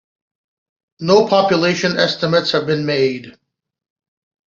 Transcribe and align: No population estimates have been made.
No 0.99 1.27
population 1.27 1.95
estimates 1.99 2.53
have 2.53 2.65
been 2.65 2.87
made. 2.87 3.37